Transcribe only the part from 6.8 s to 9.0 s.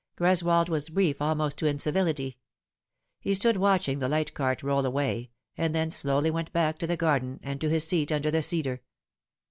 the garden and to his seat under the cedar.